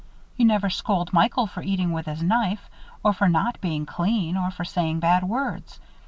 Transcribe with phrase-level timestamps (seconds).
[0.35, 2.71] You never scold Michael for eating with his knife
[3.03, 5.79] or for not being clean or for saying bad words.